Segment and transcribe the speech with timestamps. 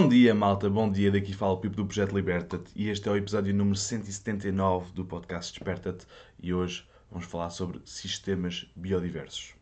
[0.00, 1.10] Bom dia, malta, bom dia.
[1.10, 5.04] Daqui fala o Pipo do Projeto Liberta-te e este é o episódio número 179 do
[5.04, 6.06] podcast Desperta-te
[6.40, 9.56] e hoje vamos falar sobre sistemas biodiversos.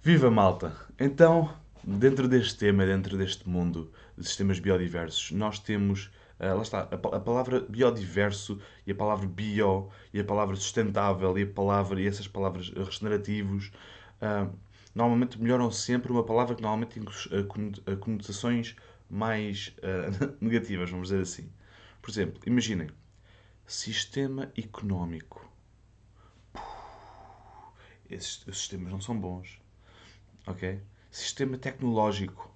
[0.00, 0.76] Viva malta!
[0.96, 1.52] Então,
[1.82, 6.08] dentro deste tema, dentro deste mundo de sistemas biodiversos, nós temos
[6.52, 11.42] lá está, a, a, palavra biodiverso e a palavra bio e a palavra sustentável e
[11.42, 13.70] a palavra e essas palavras regenerativos
[14.20, 14.52] uh,
[14.94, 18.74] normalmente melhoram sempre uma palavra que normalmente tem uh, conotações
[19.08, 19.74] mais
[20.40, 21.48] negativas, vamos dizer assim.
[22.02, 22.88] Por exemplo, imaginem,
[23.66, 25.48] sistema económico.
[28.10, 29.60] Esses, sistemas não são bons.
[30.46, 30.80] Ok?
[31.10, 32.52] Sistema tecnológico.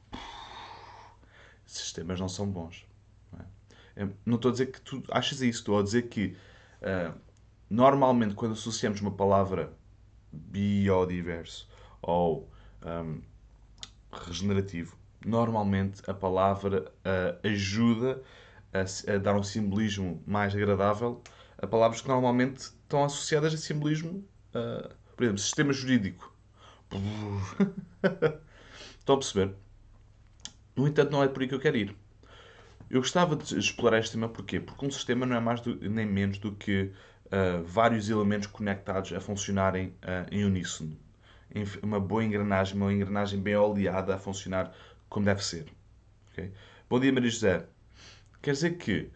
[1.64, 2.87] Sistemas não são bons.
[4.24, 6.36] Não estou a dizer que tu achas isso, estou a dizer que
[6.82, 7.18] uh,
[7.68, 9.72] normalmente quando associamos uma palavra
[10.32, 11.68] biodiverso
[12.00, 12.48] ou
[12.84, 13.20] um,
[14.12, 18.22] regenerativo, normalmente a palavra uh, ajuda
[18.72, 21.22] a, a, dar um simbolismo mais agradável
[21.60, 26.32] a palavras que normalmente estão associadas a simbolismo, uh, por exemplo, sistema jurídico.
[28.98, 29.54] Estão a perceber?
[30.76, 31.96] No entanto, não é por aí que eu quero ir.
[32.90, 34.60] Eu gostava de explorar este tema porquê?
[34.60, 36.90] Porque um sistema não é mais do, nem menos do que
[37.26, 40.96] uh, vários elementos conectados a funcionarem uh, em uníssono.
[41.54, 44.74] Em uma boa engrenagem, uma engrenagem bem oleada a funcionar
[45.08, 45.66] como deve ser.
[46.32, 46.50] Okay?
[46.88, 47.66] Bom dia, Maria José.
[48.40, 49.10] Quer dizer que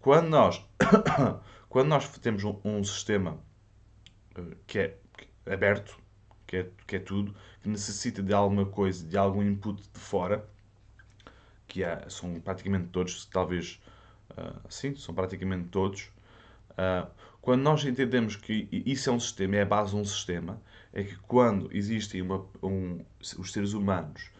[0.00, 0.64] quando nós,
[1.68, 3.38] quando nós temos um, um sistema
[4.36, 4.96] uh, que é
[5.46, 5.96] aberto,
[6.44, 10.48] que é, que é tudo, que necessita de alguma coisa, de algum input de fora,
[11.72, 13.80] que há, são praticamente todos, talvez,
[14.32, 16.02] uh, sim, são praticamente todos.
[16.72, 17.10] Uh,
[17.40, 20.60] quando nós entendemos que isso é um sistema, é a base de um sistema,
[20.92, 23.02] é que quando existem uma, um,
[23.38, 24.30] os seres humanos,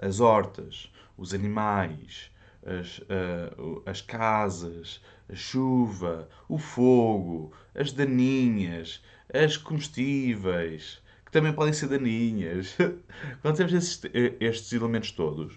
[0.00, 2.32] as hortas, os animais,
[2.66, 5.00] as, uh, as casas,
[5.30, 9.00] a chuva, o fogo, as daninhas,
[9.32, 12.76] as comestíveis, que também podem ser daninhas.
[13.40, 14.10] Quando temos estes,
[14.40, 15.56] estes elementos todos,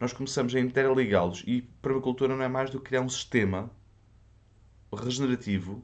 [0.00, 3.70] nós começamos a interligá-los e permacultura não é mais do que criar um sistema
[4.92, 5.82] regenerativo,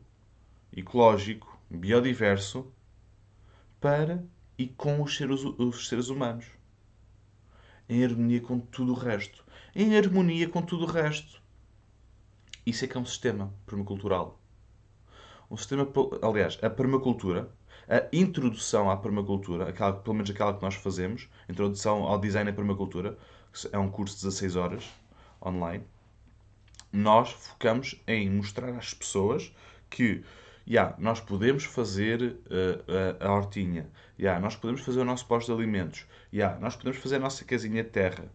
[0.76, 2.72] ecológico, biodiverso
[3.80, 4.24] para
[4.58, 6.46] e com os seres, os seres humanos.
[7.88, 9.44] Em harmonia com tudo o resto.
[9.74, 11.42] Em harmonia com tudo o resto.
[12.64, 14.40] Isso é que é um sistema permacultural.
[15.50, 15.88] Um sistema,
[16.22, 17.50] aliás, a permacultura,
[17.88, 22.56] a introdução à permacultura, aquela, pelo menos aquela que nós fazemos, introdução ao design da
[22.56, 23.18] permacultura,
[23.72, 24.84] é um curso de 16 horas
[25.44, 25.84] online,
[26.92, 29.54] nós focamos em mostrar às pessoas
[29.88, 30.24] que
[30.66, 35.46] yeah, nós podemos fazer uh, a, a hortinha, yeah, nós podemos fazer o nosso pós
[35.46, 38.30] de alimentos, yeah, nós podemos fazer a nossa casinha de terra.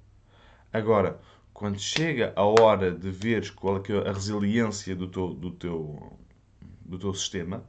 [0.72, 1.20] Agora,
[1.54, 6.20] quando chega a hora de veres qual é a resiliência do teu, do teu,
[6.82, 7.64] do teu sistema,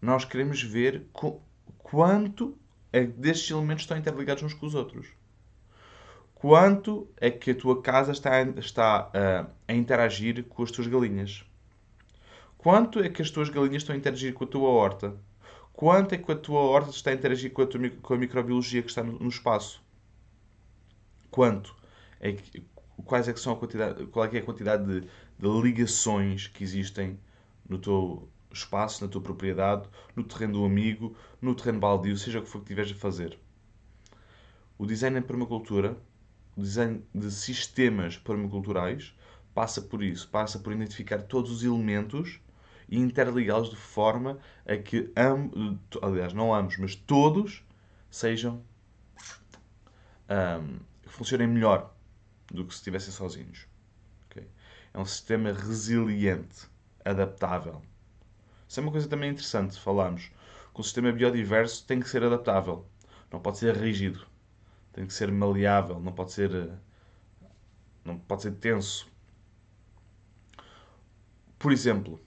[0.00, 1.08] nós queremos ver
[1.78, 2.56] quanto
[2.92, 5.08] é destes elementos estão interligados uns com os outros.
[6.40, 11.44] Quanto é que a tua casa está, está uh, a interagir com as tuas galinhas?
[12.56, 15.16] Quanto é que as tuas galinhas estão a interagir com a tua horta?
[15.72, 18.82] Quanto é que a tua horta está a interagir com a, tua, com a microbiologia
[18.82, 19.82] que está no, no espaço?
[21.28, 21.74] Quanto?
[22.20, 22.64] É que,
[23.04, 26.46] quais é que são a quantidade, qual é, que é a quantidade de, de ligações
[26.46, 27.18] que existem
[27.68, 32.42] no teu espaço, na tua propriedade, no terreno do amigo, no terreno baldio, seja o
[32.42, 33.36] que for que estiveres a fazer?
[34.78, 35.96] O design em permacultura
[36.58, 39.14] o design de sistemas permaculturais
[39.54, 42.40] passa por isso, passa por identificar todos os elementos
[42.88, 47.64] e interligá-los de forma a que, ambos, aliás, não ambos, mas todos
[48.10, 48.60] sejam
[50.28, 51.94] um, funcionem melhor
[52.50, 53.68] do que se estivessem sozinhos.
[54.26, 54.48] Okay?
[54.92, 56.66] É um sistema resiliente,
[57.04, 57.82] adaptável.
[58.66, 60.32] Isso é uma coisa também interessante falarmos.
[60.74, 62.84] Que o sistema biodiverso tem que ser adaptável,
[63.30, 64.26] não pode ser rígido
[64.98, 66.68] tem que ser maleável, não pode ser eh,
[68.04, 69.08] não pode ser tenso.
[71.56, 72.20] Por exemplo,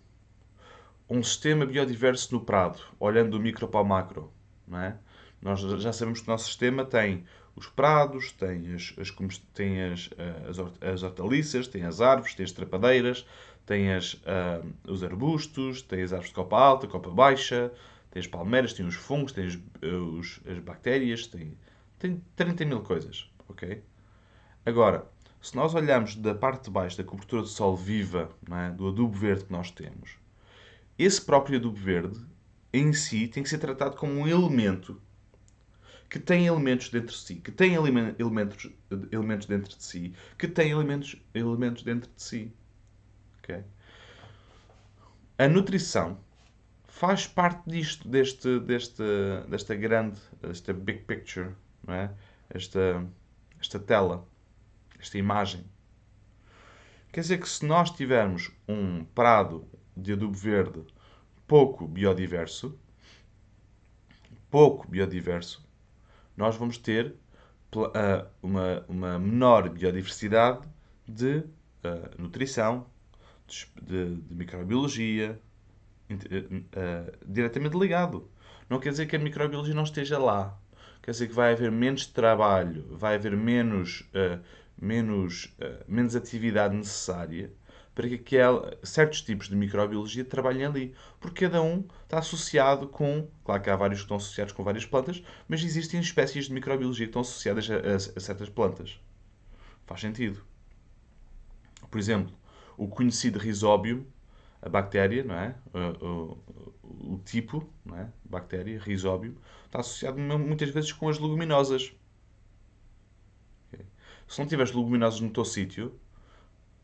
[1.09, 4.31] um sistema biodiverso no prado, olhando do micro para o macro,
[4.65, 4.97] não é?
[5.41, 7.25] Nós já sabemos que o nosso sistema tem
[7.57, 9.11] os prados, tem as, as,
[9.53, 10.59] tem as, eh, as,
[10.93, 13.25] as hortaliças, tem as árvores, tem as trepadeiras,
[13.65, 17.69] tem as, uh, os arbustos, tem as árvores de copa alta, copa baixa,
[18.11, 21.57] tem as palmeiras, tem os fungos, tem os, as bactérias, tem
[22.01, 23.83] tem 30 mil coisas, ok?
[24.65, 25.07] Agora,
[25.39, 28.71] se nós olharmos da parte de baixo da cobertura de sol viva, é?
[28.71, 30.17] do adubo verde que nós temos,
[30.97, 32.19] esse próprio adubo verde,
[32.73, 34.99] em si, tem que ser tratado como um elemento
[36.09, 38.71] que tem elementos dentro de si, que tem elementos,
[39.11, 42.51] elementos dentro de si, que tem elementos, elementos dentro de si.
[43.39, 43.63] Okay?
[45.37, 46.19] A nutrição
[46.85, 49.03] faz parte disto, deste, deste,
[49.47, 51.55] desta grande, esta big picture,
[51.87, 52.11] é?
[52.49, 53.05] esta,
[53.59, 54.27] esta tela,
[54.99, 55.65] esta imagem.
[57.11, 60.85] Quer dizer que se nós tivermos um prado de adubo verde
[61.47, 62.79] pouco biodiverso,
[64.49, 65.67] pouco biodiverso,
[66.37, 67.15] nós vamos ter
[67.75, 70.65] uh, uma, uma menor biodiversidade
[71.07, 72.85] de uh, nutrição,
[73.81, 75.39] de, de microbiologia,
[76.09, 78.29] uh, diretamente ligado.
[78.69, 80.57] Não quer dizer que a microbiologia não esteja lá.
[81.01, 84.03] Quer dizer que vai haver menos trabalho, vai haver menos,
[84.79, 85.55] menos,
[85.87, 87.51] menos atividade necessária
[87.93, 90.95] para que aquel, certos tipos de microbiologia trabalhem ali.
[91.19, 93.27] Porque cada um está associado com.
[93.43, 97.05] Claro que há vários que estão associados com várias plantas, mas existem espécies de microbiologia
[97.05, 98.99] que estão associadas a, a, a certas plantas.
[99.85, 100.41] Faz sentido.
[101.89, 102.33] Por exemplo,
[102.77, 104.07] o conhecido risóbio,
[104.61, 105.55] a bactéria, não é?
[105.73, 108.07] O, o, o tipo, não é?
[108.23, 111.93] Bactéria, risóbio, está associado muitas vezes com as leguminosas.
[114.27, 115.99] Se não tiveres leguminosas no teu sítio,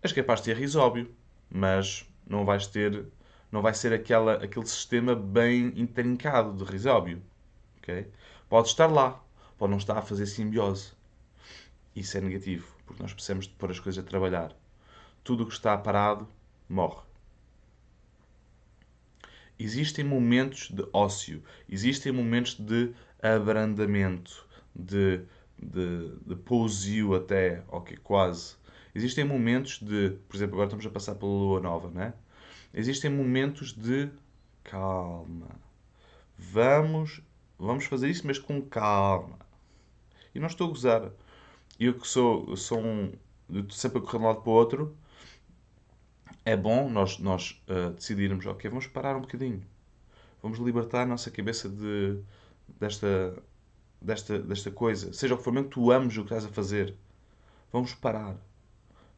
[0.01, 1.09] és capaz de ter risóbio,
[1.49, 3.05] mas não vais ter,
[3.49, 7.21] não vai ser aquela, aquele sistema bem intrincado de risóbio.
[7.77, 8.11] Okay?
[8.49, 9.23] Pode estar lá,
[9.57, 10.91] pode não estar a fazer simbiose.
[11.95, 14.53] Isso é negativo, porque nós precisamos de pôr as coisas a trabalhar.
[15.23, 16.27] Tudo o que está parado
[16.67, 17.06] morre.
[19.59, 25.21] Existem momentos de ócio, existem momentos de abrandamento, de,
[25.57, 28.55] de, de pousio até, ok, quase,
[28.97, 32.13] Existem momentos de, por exemplo, agora estamos a passar pela lua nova, não é?
[32.73, 34.09] Existem momentos de
[34.63, 35.49] calma.
[36.35, 37.21] Vamos,
[37.59, 39.37] vamos fazer isso, mas com calma.
[40.33, 41.11] E não estou a gozar.
[41.79, 43.11] Eu que sou, sou um,
[43.69, 44.97] sempre a correr de um lado para o outro,
[46.47, 49.61] é bom nós, nós uh, decidirmos, ok, vamos parar um bocadinho.
[50.41, 52.21] Vamos libertar a nossa cabeça de,
[52.79, 53.43] desta,
[54.01, 55.11] desta, desta coisa.
[55.11, 56.95] Seja o que for, mesmo tu ames o que estás a fazer,
[57.69, 58.37] vamos parar.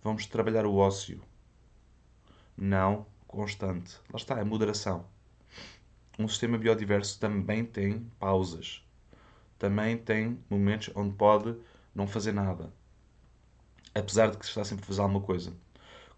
[0.04, 1.22] Vamos trabalhar o ócio.
[2.58, 4.00] Não constante.
[4.12, 5.06] Lá está, é moderação.
[6.18, 8.84] Um sistema biodiverso também tem pausas.
[9.60, 11.56] Também tem momentos onde pode
[11.94, 12.74] não fazer nada.
[13.94, 15.54] Apesar de que está sempre a fazer alguma coisa.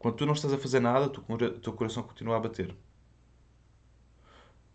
[0.02, 2.76] Quando tu não estás a fazer nada, o teu coração continua a bater.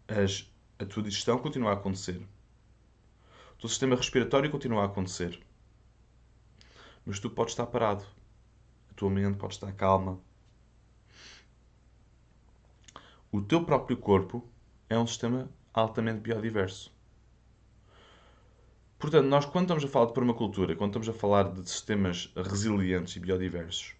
[0.08, 2.20] As, a tua digestão continua a acontecer.
[3.54, 5.40] O teu sistema respiratório continua a acontecer.
[7.04, 8.06] Mas tu podes estar parado
[8.96, 10.18] tua mente pode estar calma.
[13.30, 14.48] O teu próprio corpo
[14.88, 16.90] é um sistema altamente biodiverso.
[18.98, 23.14] Portanto, nós quando estamos a falar de permacultura, quando estamos a falar de sistemas resilientes
[23.14, 23.94] e biodiversos,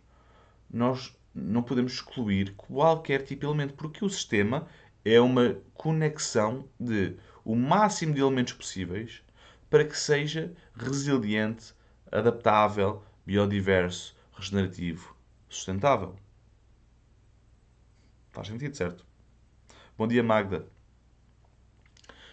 [0.77, 4.69] nós não podemos excluir qualquer tipo de elemento, porque o sistema
[5.05, 9.23] é uma conexão de o máximo de elementos possíveis
[9.71, 11.73] para que seja resiliente,
[12.13, 15.17] adaptável, biodiverso, regenerativo,
[15.49, 16.17] sustentável.
[18.31, 19.05] Faz sentido, certo?
[19.97, 20.67] Bom dia, Magda.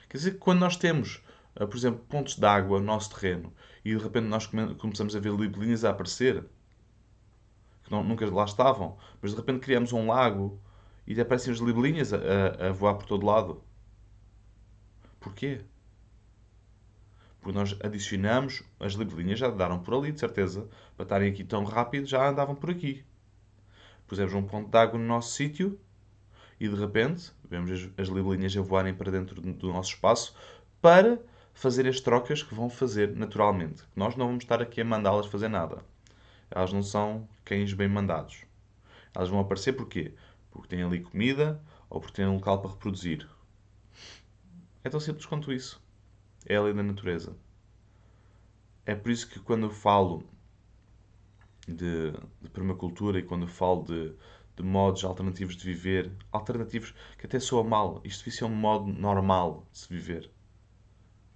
[0.10, 1.24] Quer dizer que quando nós temos,
[1.56, 3.54] eh, por exemplo, pontos de água no nosso terreno
[3.86, 4.48] e de repente nós
[4.78, 6.46] começamos a ver libelinhas a aparecer,
[7.94, 10.60] não, nunca lá estavam, mas de repente criamos um lago
[11.06, 13.64] e aparecem as libelinhas a, a, a voar por todo lado.
[15.20, 15.62] Porquê?
[17.40, 20.68] Porque nós adicionamos, as libelinhas já andaram por ali, de certeza.
[20.96, 23.06] Para estarem aqui tão rápido, já andavam por aqui.
[24.08, 25.80] Pusemos um ponto de água no nosso sítio
[26.60, 30.36] e de repente vemos as, as libelinhas a voarem para dentro do nosso espaço
[30.82, 31.20] para
[31.54, 33.84] fazer as trocas que vão fazer naturalmente.
[33.96, 35.84] Nós não vamos estar aqui a mandá-las fazer nada.
[36.54, 38.46] Elas não são cães bem mandados.
[39.16, 40.14] Elas vão aparecer porquê?
[40.52, 43.28] Porque têm ali comida ou porque têm um local para reproduzir.
[44.84, 45.84] É tão simples quanto isso
[46.46, 47.36] é a lei da natureza.
[48.86, 50.24] É por isso que quando eu falo
[51.68, 54.14] de, de permacultura e quando eu falo de,
[54.56, 58.92] de modos alternativos de viver, alternativos que até soa mal, isto devia ser um modo
[58.92, 60.30] normal de se viver.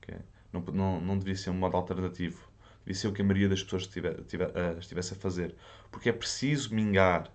[0.01, 0.19] Okay?
[0.51, 2.46] Não, não, não devia ser um modo alternativo.
[2.87, 5.53] Devia ser o que a maioria das pessoas uh, estivesse a fazer.
[5.91, 7.29] Porque é preciso mingar,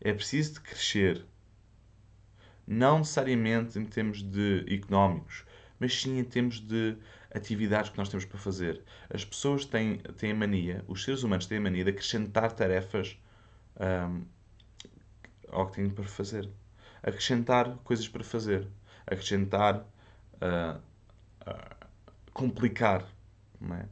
[0.00, 1.26] é preciso de crescer.
[2.66, 5.44] Não necessariamente em termos de económicos,
[5.78, 6.96] mas sim em termos de
[7.34, 8.82] atividades que nós temos para fazer.
[9.12, 13.18] As pessoas têm, têm a mania, os seres humanos têm a mania de acrescentar tarefas
[13.78, 14.24] um,
[15.50, 16.48] ao que têm para fazer.
[17.02, 18.66] acrescentar coisas para fazer,
[19.06, 19.86] acrescentar,
[20.40, 20.80] uh,
[21.46, 21.86] uh,
[22.32, 23.06] complicar.
[23.60, 23.86] Não é?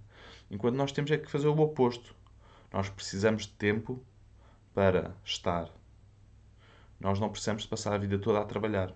[0.53, 2.15] Enquanto nós temos é que fazer o oposto.
[2.71, 4.05] Nós precisamos de tempo
[4.75, 5.71] para estar.
[7.01, 8.95] Nós não precisamos de passar a vida toda a trabalhar.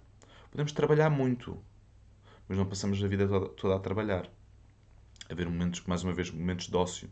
[0.51, 1.59] Podemos trabalhar muito,
[2.47, 4.31] mas não passamos a vida toda, a trabalhar.
[5.31, 7.11] Haver momentos, mais uma vez, momentos de ócio,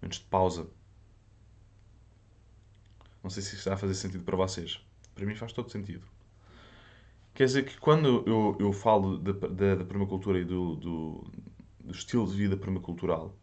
[0.00, 0.66] momentos de pausa.
[3.22, 4.80] Não sei se está a fazer sentido para vocês.
[5.14, 6.06] Para mim faz todo sentido.
[7.34, 11.32] Quer dizer que quando eu, eu falo da permacultura e do, do,
[11.84, 13.36] do estilo de vida permacultural,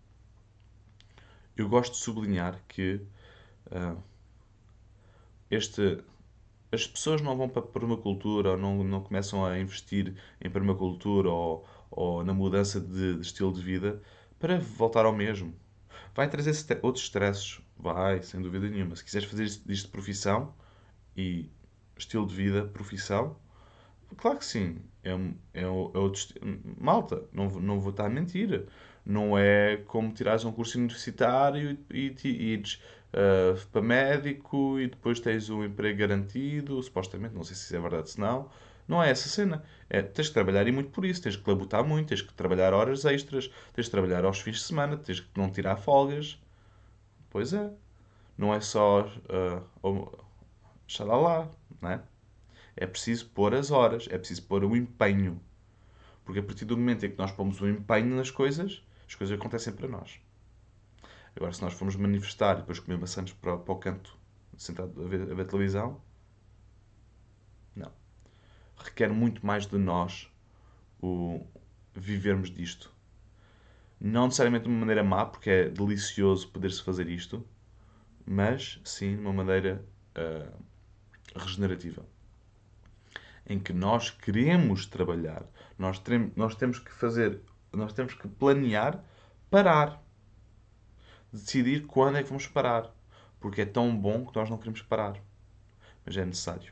[1.55, 3.01] eu gosto de sublinhar que
[3.67, 4.01] uh,
[5.49, 6.03] este,
[6.71, 11.29] as pessoas não vão para a permacultura ou não, não começam a investir em permacultura
[11.29, 14.01] ou, ou na mudança de, de, estilo de vida
[14.39, 15.53] para voltar ao mesmo.
[16.15, 17.61] Vai trazer outros stresses?
[17.77, 18.95] Vai, sem dúvida nenhuma.
[18.95, 20.53] Se quiseres fazer isto de profissão
[21.15, 21.49] e
[21.97, 23.35] estilo de vida, profissão,
[24.17, 24.77] claro que sim.
[25.03, 25.11] É,
[25.53, 26.27] é, é outro,
[26.79, 28.65] malta, não, não vou estar a mentir.
[29.05, 32.81] Não é como tirares um curso universitário e, e, e ires
[33.13, 37.79] uh, para médico e depois tens um emprego garantido, supostamente, não sei se isso é
[37.79, 38.49] verdade se não.
[38.87, 39.63] Não é essa cena.
[39.89, 42.73] É, tens que trabalhar e muito por isso, tens que labutar muito, tens que trabalhar
[42.73, 46.39] horas extras, tens que trabalhar aos fins de semana, tens que não tirar folgas.
[47.29, 47.71] Pois é.
[48.37, 49.07] Não é só
[49.83, 50.19] uh,
[50.87, 51.51] xalala,
[51.81, 52.01] não é?
[52.75, 55.41] É preciso pôr as horas, é preciso pôr o empenho.
[56.23, 59.37] Porque a partir do momento em que nós pomos o empenho nas coisas, as coisas
[59.37, 60.19] acontecem para nós.
[61.35, 64.17] Agora, se nós formos manifestar e depois comer maçãs para, para o canto,
[64.57, 66.01] sentado a ver, a ver televisão,
[67.75, 67.91] não.
[68.77, 70.29] Requer muito mais de nós
[71.01, 71.45] o
[71.93, 72.93] vivermos disto.
[73.99, 77.45] Não necessariamente de uma maneira má, porque é delicioso poder-se fazer isto,
[78.25, 79.85] mas sim de uma maneira
[80.15, 80.63] uh,
[81.35, 82.05] regenerativa.
[83.51, 85.43] Em que nós queremos trabalhar,
[85.77, 86.01] nós,
[86.35, 87.41] nós temos que fazer,
[87.73, 89.03] nós temos que planear
[89.49, 90.01] parar
[91.31, 92.93] decidir quando é que vamos parar.
[93.39, 95.19] Porque é tão bom que nós não queremos parar.
[96.05, 96.71] Mas é necessário.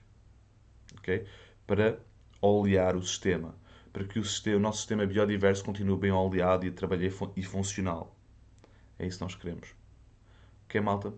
[0.97, 1.25] ok?
[1.65, 1.99] Para
[2.41, 3.55] olear o sistema.
[3.91, 7.43] Para que o, sistema, o nosso sistema biodiverso continue bem oleado e a trabalhar e
[7.43, 8.15] funcional.
[8.99, 9.73] É isso que nós queremos.
[10.65, 11.13] Ok, malta?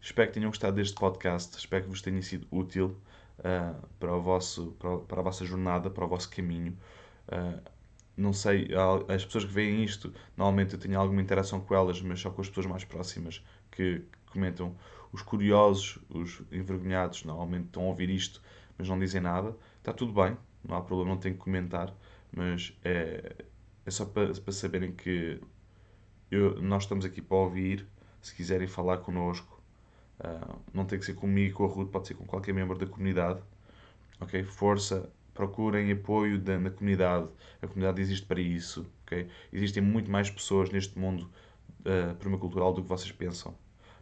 [0.00, 1.58] Espero que tenham gostado deste podcast.
[1.58, 2.96] Espero que vos tenha sido útil
[3.38, 6.76] uh, para, o vosso, para, para, a vossa jornada, para o vosso caminho.
[7.28, 7.60] Uh,
[8.16, 8.68] não sei,
[9.08, 12.40] as pessoas que veem isto, normalmente eu tenho alguma interação com elas, mas só com
[12.40, 14.76] as pessoas mais próximas que comentam.
[15.12, 18.40] Os curiosos, os envergonhados, normalmente estão a ouvir isto,
[18.78, 19.56] mas não dizem nada.
[19.78, 21.94] Está tudo bem, não há problema, não tenho que comentar,
[22.32, 23.44] mas é,
[23.84, 25.40] é só para, para saberem que
[26.30, 27.86] eu, nós estamos aqui para ouvir.
[28.20, 29.53] Se quiserem falar connosco,
[30.20, 32.86] uh, não tem que ser comigo, com a Ruth, pode ser com qualquer membro da
[32.86, 33.40] comunidade.
[34.20, 34.42] Ok?
[34.44, 37.28] Força, procurem apoio da, na comunidade.
[37.60, 38.86] A comunidade existe para isso.
[39.04, 39.28] Okay?
[39.52, 41.30] Existem muito mais pessoas neste mundo
[41.80, 43.54] uh, permacultural do que vocês pensam.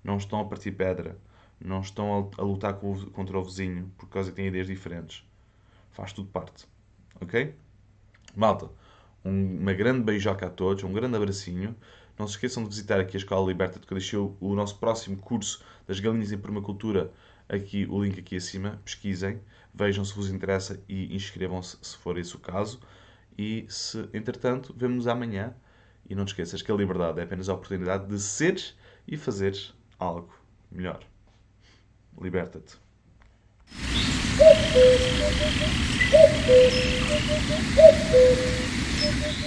[0.04, 1.16] Não estão a partir pedra.
[1.64, 5.24] Não estão a, a lutar o, contra o vizinho por causa que têm ideias diferentes.
[5.92, 6.66] Faz tudo parte.
[7.20, 7.54] Ok?
[8.34, 8.70] Malta,
[9.24, 11.76] um, uma grande beijoca a todos, um grande abracinho.
[12.18, 15.64] Não se esqueçam de visitar aqui a Escola Liberta, eu deixei o, nosso próximo curso
[15.86, 17.12] das galinhas em permacultura
[17.48, 19.40] aqui o link aqui acima, pesquisem,
[19.74, 22.80] vejam se vos interessa e inscrevam-se se for esse o caso.
[23.36, 25.54] E se, entretanto, vemos amanhã.
[26.08, 28.76] E não te esqueças que a liberdade é apenas a oportunidade de seres
[29.06, 30.34] e fazeres algo
[30.70, 31.00] melhor.
[32.20, 32.76] Liberta-te.